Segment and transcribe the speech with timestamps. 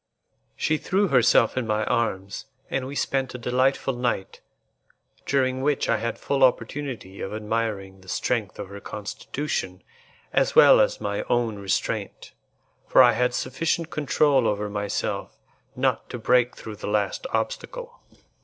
[0.55, 4.41] She threw herself in my arms, and we spent a delightful night,
[5.27, 9.83] during which I had full opportunity of admiring the strength of her constitution
[10.33, 12.33] as well as my own restraint,
[12.87, 15.37] for I had sufficient control over myself
[15.75, 17.99] not to break through the last obstacle.